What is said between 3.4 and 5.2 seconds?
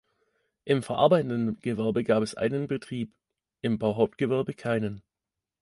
im Bauhauptgewerbe keinen.